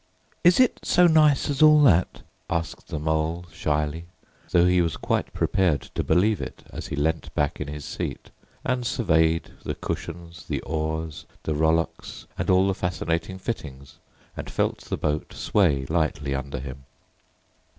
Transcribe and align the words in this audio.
"Is 0.43 0.59
it 0.59 0.79
so 0.81 1.05
nice 1.05 1.47
as 1.47 1.61
all 1.61 1.83
that?" 1.83 2.23
asked 2.49 2.87
the 2.87 2.97
Mole 2.97 3.45
shyly, 3.53 4.05
though 4.49 4.65
he 4.65 4.81
was 4.81 4.97
quite 4.97 5.31
prepared 5.31 5.83
to 5.93 6.03
believe 6.03 6.41
it 6.41 6.63
as 6.71 6.87
he 6.87 6.95
leant 6.95 7.31
back 7.35 7.61
in 7.61 7.67
his 7.67 7.85
seat 7.85 8.31
and 8.65 8.83
surveyed 8.83 9.51
the 9.63 9.75
cushions, 9.75 10.47
the 10.47 10.59
oars, 10.63 11.27
the 11.43 11.53
rowlocks, 11.53 12.25
and 12.35 12.49
all 12.49 12.65
the 12.67 12.73
fascinating 12.73 13.37
fittings, 13.37 13.99
and 14.35 14.49
felt 14.49 14.79
the 14.79 14.97
boat 14.97 15.33
sway 15.33 15.85
lightly 15.87 16.33
under 16.33 16.59
him. 16.59 16.85